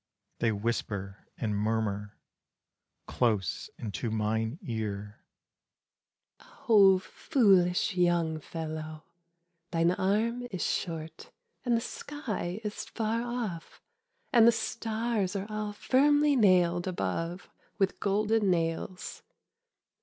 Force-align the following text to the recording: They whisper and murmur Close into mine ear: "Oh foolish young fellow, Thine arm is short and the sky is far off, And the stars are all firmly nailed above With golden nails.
They 0.39 0.51
whisper 0.51 1.27
and 1.37 1.55
murmur 1.55 2.17
Close 3.05 3.69
into 3.77 4.09
mine 4.09 4.57
ear: 4.63 5.19
"Oh 6.67 6.97
foolish 6.97 7.93
young 7.95 8.39
fellow, 8.39 9.03
Thine 9.69 9.91
arm 9.91 10.47
is 10.49 10.63
short 10.65 11.29
and 11.63 11.77
the 11.77 11.81
sky 11.81 12.59
is 12.63 12.83
far 12.85 13.21
off, 13.21 13.79
And 14.33 14.47
the 14.47 14.51
stars 14.51 15.35
are 15.35 15.45
all 15.51 15.71
firmly 15.73 16.35
nailed 16.35 16.87
above 16.87 17.47
With 17.77 17.99
golden 17.99 18.49
nails. 18.49 19.21